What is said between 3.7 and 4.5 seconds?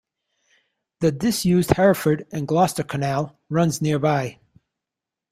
nearby.